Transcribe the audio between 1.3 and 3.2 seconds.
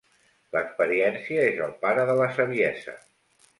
és el pare de la saviesa.